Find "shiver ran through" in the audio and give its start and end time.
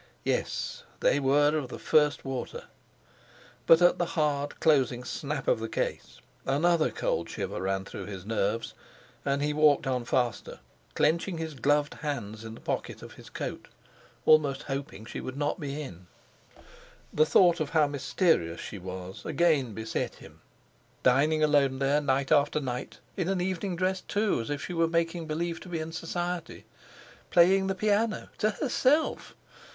7.29-8.07